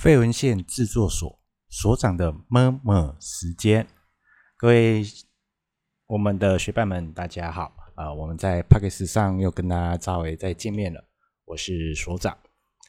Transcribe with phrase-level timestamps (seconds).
[0.00, 1.38] 废文献制作所
[1.68, 3.86] 所长的么么时间，
[4.56, 5.04] 各位
[6.06, 11.04] 我们的学伴们，大家好啊、我们在 Podcast 上又跟大家稍微再见面了，
[11.44, 12.34] 我是所长。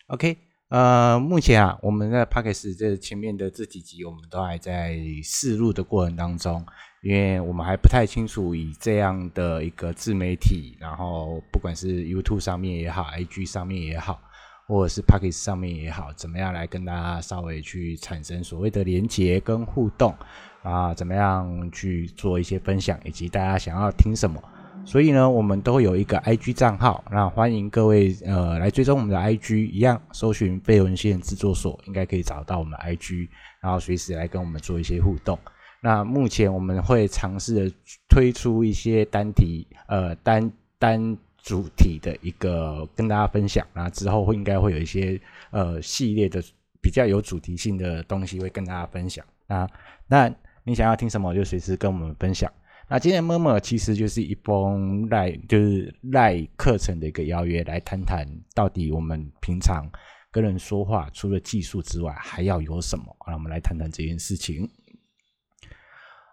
[0.08, 0.38] OK，
[0.70, 6.66] 呃，目前啊，我们在 Podcast 这前面的这几集，我们都还在试录的过程当中，
[7.04, 14.22] 因为我们还不太清楚以这样的一个自媒体，然后不管是 YouTube 上面也好，IG 上面也好。
[14.71, 20.16] 或者是 Podcast 上面也好，怎么样来跟大家稍微去产生所谓的连接跟互动
[20.63, 20.94] 啊？
[20.94, 24.41] 怎么样去做一些分享，以及大家想要听什么？
[24.85, 33.27] 所以呢，我们都有一个 IG 账号，那欢迎各位呃来追踪我们的 IG，一样搜寻废文献制作所，应该可以找到我们的 IG，
[33.61, 35.38] 然后随时来跟我们做一些互动。
[35.81, 37.75] 那目前我们会尝试的
[38.08, 40.49] 推出一些单题，呃单
[40.80, 41.17] 单。
[41.44, 45.20] 主题的一个跟大家分享，那之后会应该会有一些
[45.52, 46.42] 呃系列的
[46.81, 49.25] 比较有主题性的东西会跟大家分享。
[49.47, 49.67] 那
[50.08, 52.52] 那你想要听什么就随时跟我们分享。
[52.88, 59.89] 那今天么么其实就是一封赖就是赖课程的一个邀约，来谈谈到底我们平常
[60.30, 63.06] 跟人说话除了技术之外还要有什么？
[63.25, 64.69] 那我们来谈谈这件事情。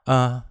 [0.05, 0.45] 啊、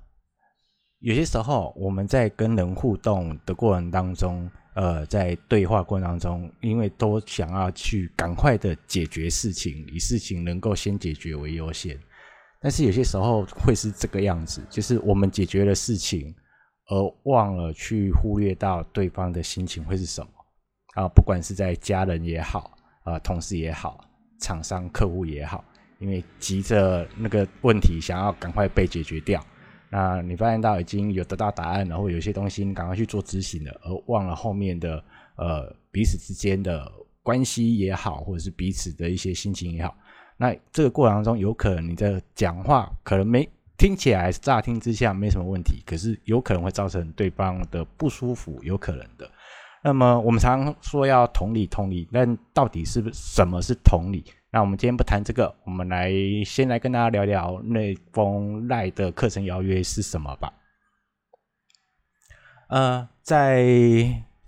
[1.00, 11.98] 有些时候，我们在跟人互动的过程当中，呃，在对话过程当中，因为都想要去赶快的解决事情，以事情能够先解决为优先。
[12.60, 16.34] 但是有些时候会是这个样子，就是我们解决了事情，
[16.88, 20.28] 而忘了去忽略到对方的心情会是什么
[20.96, 21.08] 啊？
[21.08, 24.04] 不管是在家人也好，啊，同事也好，
[24.40, 25.64] 厂商客户也好，
[26.00, 29.46] 因为急着那个问题想要赶快被解决掉。
[29.90, 35.04] 那你发现到已经有得到答案，然后有些东西你赶快去做执行了，而忘了后面的
[35.38, 36.92] 呃彼此之间的
[37.24, 39.96] 关系也好，或者是彼此的一些心情也好。
[40.36, 43.48] 那这个过程当中，有可能你的讲话可能没
[43.78, 49.30] 听起来乍听之下没什么问题，可是有可能会造成对方的不舒服，有可能的。
[49.84, 54.26] 那么我们常常说要同理同理，但到底是不是什么是同理？
[54.52, 56.12] 那我们今天不谈这个，我们来
[56.46, 60.54] 先来跟大家聊聊那封赖的课程邀约是什么吧。
[62.70, 63.64] 呃，在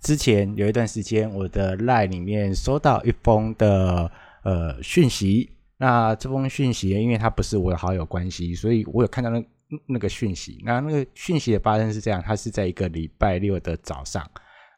[0.00, 4.10] 之前有一段时间，我的赖里面收到一封的
[4.42, 5.50] 呃讯息。
[5.76, 9.42] 那这封讯息，因为它不是我的好友关系，所以我有看到那
[9.86, 10.60] 那个讯息。
[10.64, 14.22] 那那个讯息的发生是这样，它是在一个礼拜六的早上。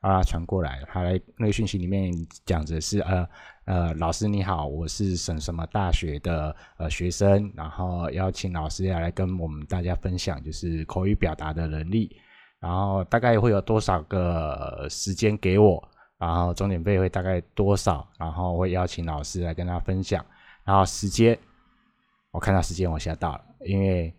[0.03, 2.13] 啊，传过来，他来那个讯息里面
[2.45, 3.29] 讲的是，呃
[3.67, 12.17] 呃，老师你好，我是省什么大学的呃学生，然后邀请老师要来跟我们大家分享，就是口语表达的能力，
[12.59, 15.81] 然后大概会有多少个时间给我，
[16.19, 20.27] 然后钟点费会大概多少，然后会邀请老师来跟他分享，
[20.65, 21.39] 然后时间，
[22.33, 24.13] 我看到时间我吓到了，因为。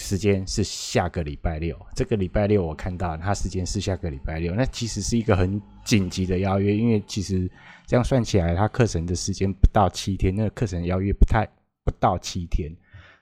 [0.00, 7.50] 时间是下个礼拜六，这个礼拜六我看到他时间是下个礼拜六，那其实是一个很紧急的邀约，因为其实
[7.86, 11.46] 这样算起来，他课程的时间不到七天，那个课程邀约不太
[11.84, 12.70] 不到七天，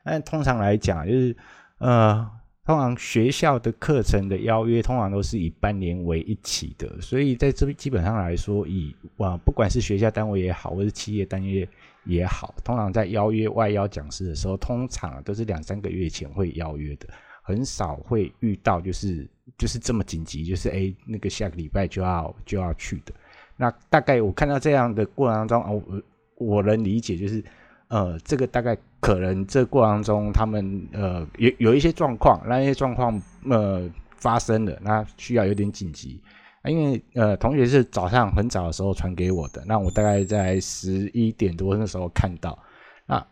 [0.04, 1.36] 但通常来讲就是
[1.78, 2.30] 呃。
[2.68, 11.66] 通常学校的课程的邀约通常都是以半年为一期的，所以在这基本上来说，以啊不管是学校单位也好，或是企业单位
[12.08, 17.06] 也好，通常在邀约外邀讲师的时候，通常都是两三个月前会邀约的，
[17.42, 19.24] 很少会遇到就是
[19.56, 23.14] 就是这么紧急，就是哎那个下个礼拜就要就要去的。
[23.56, 25.84] 那大概我看到这样的过程当中，
[26.36, 27.44] 我我能理解就是。
[27.90, 33.18] 呃，这个大概可能这过程中，他们呃有有一些状况，那一些状况
[33.48, 36.20] 呃发生了，那需要有点紧急。
[36.64, 42.58] 因为呃同学是早上很早的时候传给我的，那我大概在十一点多那时候看到。
[43.06, 43.26] 那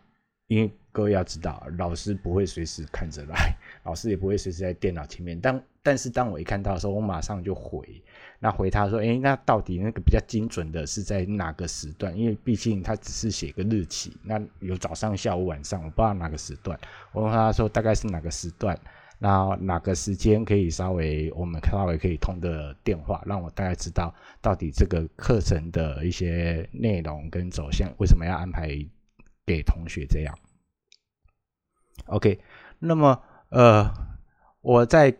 [0.47, 5.39] 因为各位要知道，老师不会随时看着来，老师也不会随时在电脑前面。
[5.39, 8.01] 但但是当我一看到的时候，我马上就回。
[8.39, 12.15] 那回他说：“诶，那到底那个比较精准的是在哪个时段？
[12.15, 16.79] 因为毕竟他只是写个日期，那有早上、下午、晚上，我不知道哪个时段。
[17.13, 18.79] 我问他说大概是哪个时段，
[19.19, 28.69] 然后哪个时间可以稍微我们稍微可以通个电话，让我大概知道到底这个课程的一些内容跟走向，为什么要安排
[29.45, 30.37] 给同学这样
[32.05, 32.39] ？OK，
[32.79, 33.91] 那么呃，
[34.61, 35.15] 我在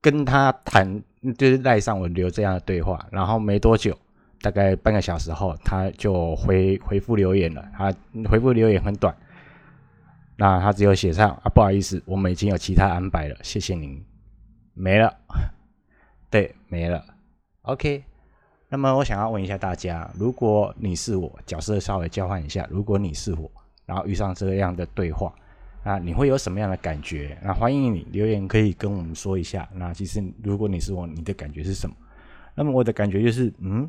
[0.00, 1.02] 跟他谈。”
[1.38, 3.96] 就是赖上我留这样的对话，然后没多久，
[4.40, 7.64] 大概半个小时后，他就回回复留言了。
[7.78, 7.94] 他
[8.28, 9.16] 回复留言很短，
[10.42, 14.04] 那他只有写上啊，不好意思，我们已经有其他安排了，谢谢您，
[14.74, 15.16] 没了，
[16.28, 17.00] 对，没了。
[17.60, 18.02] OK，
[18.68, 23.48] 那么我想要问一下大家，如果你是我，角色稍微交换一下，如果你是我，
[23.86, 25.32] 然后遇上这样的对话，
[25.84, 27.38] 那你会有什么样的感觉？
[27.40, 29.68] 那欢迎你留言可以跟我们说一下。
[29.72, 31.94] 那其实如果你是我，你的感觉是什么？
[32.56, 33.88] 那么我的感觉就是，嗯，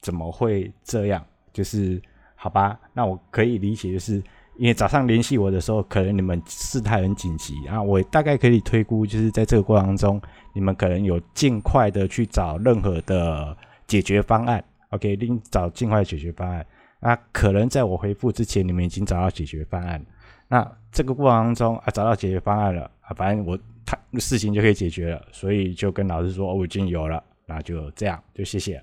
[0.00, 1.26] 怎么会这样？
[1.52, 2.00] 就是
[2.36, 4.22] 好吧，那我可以理解，就是
[4.56, 10.20] 因为早上联系我的时候，可能你们事态很紧急啊，我大概可以推估，就是在这个过程中，
[10.52, 13.56] 你们可能有尽快的去找任何的。
[13.86, 16.66] 解决方案，OK，另找尽快解决方案。
[17.00, 20.02] 那可能在我回复之前，你们已经找到解决方案。
[20.48, 28.82] 那这个过程当中啊，找到解决方案了啊，反正我他事情就可以解决了，所以就跟老师说，哦，我已经有了，那就这样，就谢谢。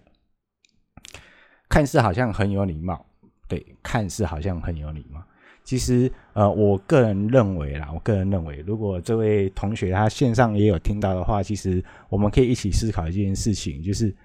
[1.67, 3.03] 看似好像很有礼貌，
[3.47, 5.19] 对，看似好像很有礼貌。
[5.63, 14.15] 其实，呃，我个人认为啦，我个人认为，如果这位同学他线上也有听到的话，其实我们可以一起思考一件事情，就是。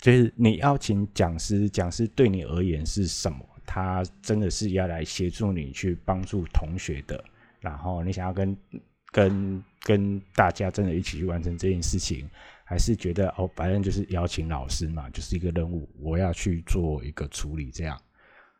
[0.00, 3.38] 就是你邀请讲师，讲师对你而言是什么？
[3.66, 7.20] 他真的是要来协助你去帮助同学的，
[7.58, 8.56] 然后你想要跟
[9.10, 12.30] 跟跟大家真的一起去完成这件事情，
[12.62, 18.00] 还是觉得哦，反正就是邀请老师嘛，就是一个任务，我要去做一个处理这样。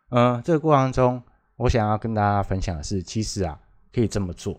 [0.09, 1.23] 嗯、这个过程中，
[1.59, 3.61] 我想要跟大家分享的是，其实啊，
[3.93, 4.59] 可以这么做，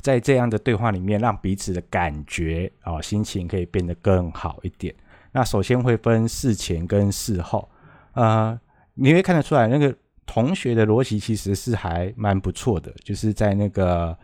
[0.00, 4.94] 在这样的对话里面，让彼此的感觉啊、哦，心情可以变得更好一点。
[5.30, 7.70] 那首先会分事前跟事后，
[8.14, 8.58] 呃，
[8.94, 9.94] 你会看得出来，那个
[10.24, 14.16] 同学的逻辑其实是还蛮不错的，就是在那个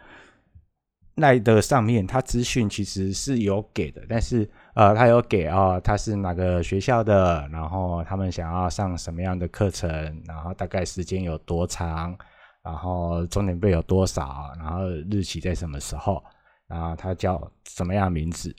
[1.16, 4.48] 赖的上面，他资讯其实是有给的，但是
[4.78, 9.90] 呃，他有给啊、哦，他是哪个学校的，然后他们想要上什么样的课程，
[10.24, 12.16] 然后大概时间有多长，
[12.62, 16.22] 然后重点备有多少，然后日期在什么时候，
[16.68, 18.54] 然后他叫什么样名字。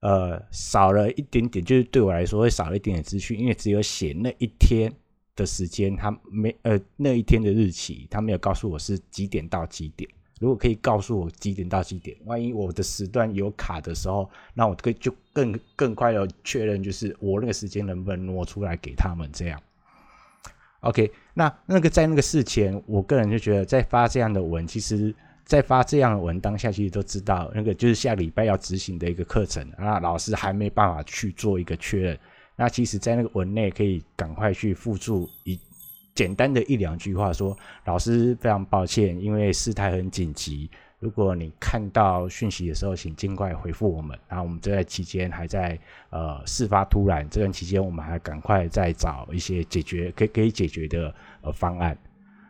[0.00, 4.92] 呃，少了一点点，就是对我来说会少了一点点资讯，因为只有写那一天
[5.36, 10.10] 的时间，他没呃那一天的日期，他没有告诉我是几点到几点。
[10.40, 19.62] 如果可以告诉我几点到几点，万一我的时段有卡的时候，那我可以就更更快的确认，就是我那个时间能不能挪出来给他们这样。
[20.80, 25.14] OK，那那个在那个事前，我个人就觉得在发这样的文，其实。
[25.46, 32.16] 在发这样的文当下，其实都知道那个就是下礼拜要执行的一个课程，那老师还没办法去做一个确认。
[32.54, 35.58] 那其实，在那个文内可以赶快去附注一
[36.14, 40.70] 简单的一两句话，说老师非常抱歉，因为事态很紧急。
[40.98, 44.18] 如果你看到讯息的时候，请尽快回复我们。
[44.28, 45.78] 然后我们这段期间还在
[46.10, 51.96] 呃事发突然，这段期间我们还赶快再找一些解决可以可以解决的呃方案。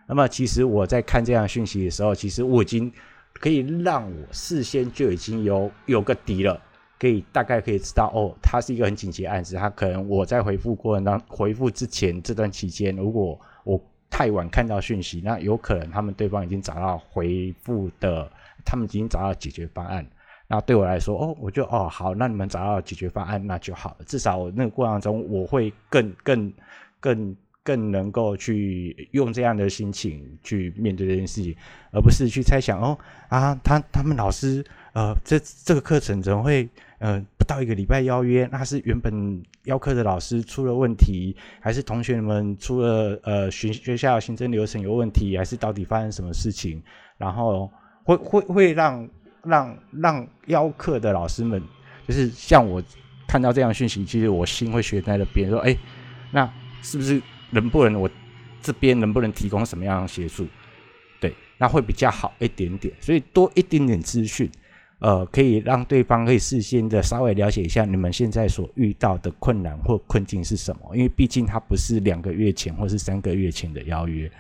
[0.09, 2.93] 那么，其实我在看这样讯息的时候，其实我已经
[3.35, 6.61] 可以让我事先就已经有有个底了，
[6.99, 9.55] 可以大概可以知道哦，它是一个很紧急的案子。
[9.55, 18.31] 它可能我在回复过程当回复之前这段期间，如果我太晚看到讯息，那有可能他们对方已经找到回复的，
[18.65, 20.07] 他们已经找到解决方案。
[20.47, 26.53] 那对我来说，哦，我就哦好，那你们找到解决方案那就好了，至少我那个过程中我会更更
[27.01, 27.37] 更。
[27.63, 31.55] 更能够去用这样的心情去面对这件事情，
[31.93, 32.99] 而不是去猜想哦
[33.29, 34.65] 啊，他他们老师
[34.95, 36.67] 呃，这这个课程怎么会
[37.01, 38.49] 呃到一个礼拜邀约？
[38.53, 46.81] 那是原本邀课的老师出了问题，还是同学们出了呃学学校行政流程有问题，还是到底发生什么事情？
[47.19, 47.69] 然后
[48.05, 49.09] 会会会让
[49.43, 51.61] 让让邀课的老师们，
[52.07, 52.81] 就是像我
[53.27, 55.77] 看到这样讯息，其实我心会悬在那边，说哎，
[56.31, 56.49] 那
[56.83, 57.21] 是不是？
[57.51, 58.09] 能不能我
[58.63, 60.47] 这边能不能提供什么样的协助？
[61.19, 62.95] 对，那会比较好一点点。
[63.01, 64.49] 所以多一点点资讯，
[65.01, 70.95] 呃，可以让对方可以事先的稍微了解一下你们现在所遇到的困难或困境是什么。
[70.95, 74.31] 因为毕竟它不是两个月前或是三个月前的邀约，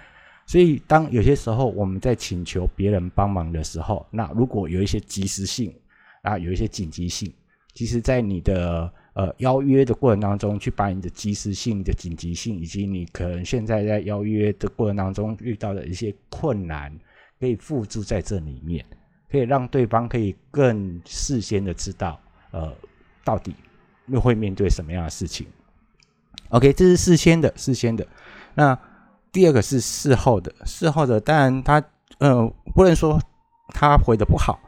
[0.47, 5.75] 所以当有些时候我们在请求别人帮忙的时候，那如果有一些及时性
[6.23, 7.33] 啊，有一些紧急性，
[7.75, 8.93] 其实在你的。
[9.13, 16.97] 呃，邀约的过程当中，去把你的及时性、的紧急性，以及你可能现在在邀约的过程当中遇到的一些困难，
[17.41, 18.85] 可以附注在这里面，
[19.31, 22.19] 可以让对方可以更事先的知道，
[22.51, 22.73] 呃，
[23.25, 23.55] 到底
[24.07, 25.47] 又会面对什么样的事情。
[26.49, 28.07] OK，这是事先的，事先的。
[28.55, 28.79] 那
[29.31, 31.83] 第二个是事后的，事后的，当然他，
[32.19, 33.21] 呃，不能说
[33.69, 34.59] 他回的不好。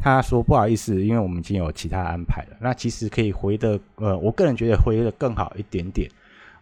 [0.00, 2.56] 他说：“不好意思，因为我们已经有其他安排了。
[2.60, 6.08] 那其实可以回的，呃，我个人觉得回的更好一点点，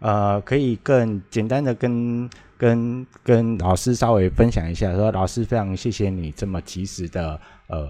[0.00, 7.88] 呃，可以更简单的跟跟跟老师稍微分享一下，说老师非常谢谢你这么及时的呃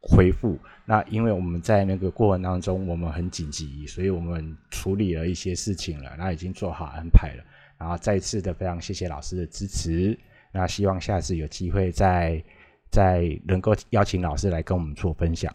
[0.00, 0.58] 回复。
[0.84, 7.44] 那因为我们在那个过程当中，我们很紧急，所以我们处理了一些事情了，那已经做好安排了。
[7.78, 10.18] 然后再次的非常谢谢老师的支持，
[10.52, 12.42] 那希望下次有机会再
[12.90, 15.54] 再能够邀请老师来跟我们做分享。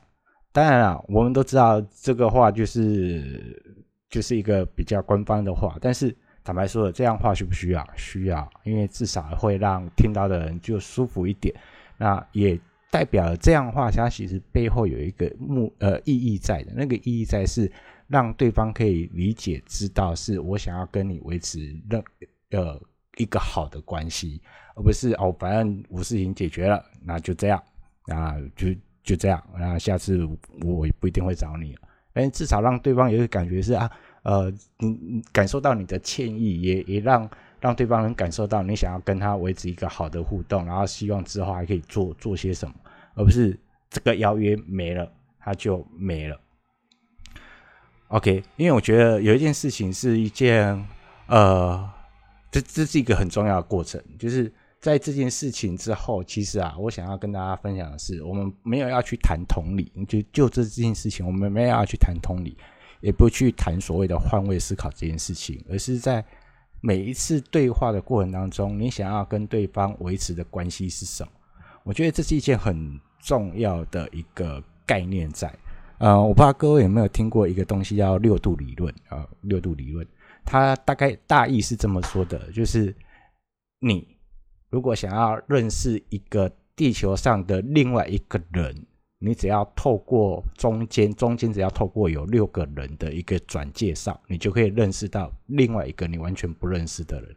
[0.51, 3.57] 当然了，我们都知道这个话就是
[4.11, 7.83] 就是一个比较官方的话，但是坦白说，这样话需不需要？
[7.95, 11.55] 需要，因为至少会让听到的人就舒服一点。
[11.97, 12.59] 那也
[12.91, 17.71] 代表这样话，它其实背后有一个目呃意义在的，那个意义在是。
[18.11, 22.03] 让对方可以理解、知道是我想要跟你维持任
[22.49, 22.77] 呃
[23.15, 24.41] 一个好的关系，
[24.75, 27.63] 而不是哦，反正我事情解决了，那就这样，
[28.05, 28.67] 那就
[29.01, 30.27] 就这样，那下次
[30.59, 31.81] 我也不一定会找你了。
[32.13, 33.89] 但至少让对方有一个感觉是啊，
[34.23, 42.73] 呃，你感受到你的歉意，也也让让对方能感受到你想要跟他维持一个好的互动，然后希望之后还可以做做些什么，
[43.15, 43.57] 而不是
[43.89, 46.39] 这个邀约没了，他就没了。
[48.09, 50.85] OK，因为我觉得有一件事情是一件，
[51.27, 51.89] 呃，
[52.51, 62.57] 这这是一个很重要的过程，就是在这件事情之后，其实啊，我想要跟大家分享的是，我们没有要去谈同理，就就这这件事情，我们没有要去谈同理，
[62.99, 66.25] 也不去谈所谓的换位思考这件事情，而是在
[66.81, 71.31] 每一次对话的过程当中，你想要跟对方维持的关系是什么？
[71.83, 75.53] 我觉得这是一件很重要的一个概念在。
[75.99, 79.27] 呃，我不知道各位有没有听过一个东西叫六度理论啊？
[79.41, 80.07] 六度理论，
[80.43, 82.95] 它大概大意是这么说的，就是
[83.79, 84.10] 你
[84.71, 88.75] 如果想要认识一个地球上的另外一个人，
[89.19, 97.35] 你只要透过中间，中间只要透过有六个人的一个转介绍，你就可以认识到另外一个你完全不认识的人，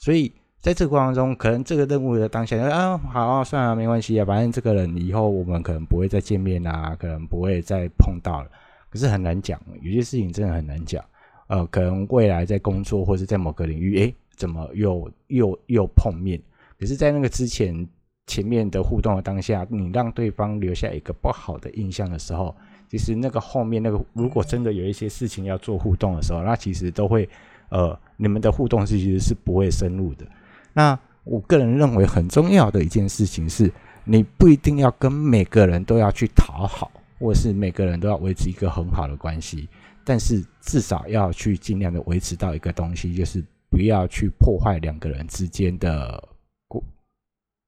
[0.00, 0.30] 所以。
[0.58, 8.50] 在这个过程中，可能这个任务的当下，啊，好啊，算了，没关系啊，反正这个人以后我们可能不会再见面啊，可能不会再碰到了。
[8.90, 11.04] 可是很难讲，有些事情真的很难讲。
[11.46, 16.40] 呃，可能未来在工作或者在某个领域，诶，怎么又又又碰面？
[16.78, 17.88] 可是，在那个之前
[18.26, 22.54] 前面的互动的当下，你让对方留下一个不好的印象的时候，
[22.90, 27.28] 其实那个后面那个，如果真的有一些事情要做互动的时候，那其实都会，
[27.70, 30.26] 呃，你们的互动是其实是不会深入的。
[30.72, 33.72] 那我个人认为很重要的一件事情是，
[34.04, 39.68] 你不一定要跟每个人都要去讨好，或是每个人都要维持一个很好的关系，
[40.04, 46.22] 但是至少要去尽量的维持到一个东西，就是不要去破坏两个人之间的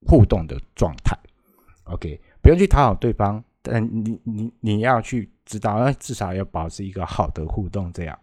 [0.07, 1.19] 互动的状态。
[1.85, 8.19] OK，不用去讨好对方，但你你你要去知道，至少要保持一个好的互动，这样。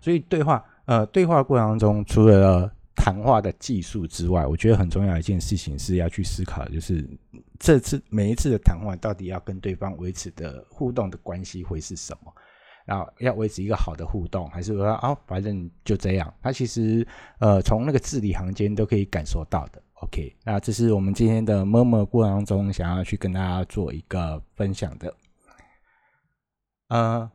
[0.00, 7.04] 所以对话，呃，对话过程当中，除了谈话的技术之外，我觉得很重要一件事情是要去思考，就是
[7.58, 12.32] 这次每一次的谈话到底要跟对方维持的互动的关系会是什么？
[12.84, 16.32] 然后要维持一个好的互动，还是说哦，反正就这样？
[16.40, 17.04] 他其实
[17.40, 19.82] 呃，从那个字里行间都可以感受到的。
[20.02, 25.14] ok 那这是我们今天的摸摸过程当中想要去跟大家做一个分享的。
[26.88, 27.30] 呃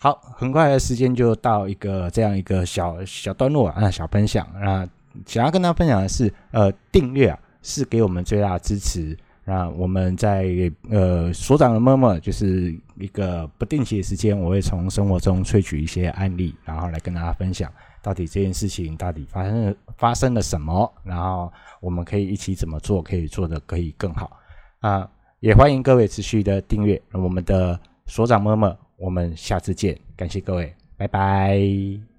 [0.00, 4.46] 好很快的时间就到一个这样一个小小段落啊小分享。
[4.54, 4.88] 那
[5.26, 9.16] 想要跟大家分享的是呃订阅啊是给我们最大的支持。
[9.44, 10.46] 那我们在
[10.90, 17.72] 呃所长的摸摸就是一个不定期的时间我会从生活中萃取一些案例然后来跟大家分享。
[18.02, 24.38] 到底这件事情到底发生了发生了什么，然后我们可以一起怎么做，可以做得可以更好
[24.80, 25.08] 啊。
[25.40, 32.17] 也欢迎各位持续的订阅我们的所长妈妈我们下次见，感谢各位，拜拜。